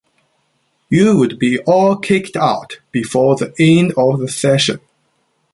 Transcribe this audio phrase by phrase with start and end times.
[0.89, 4.79] You would be all kicked out before the end of the session.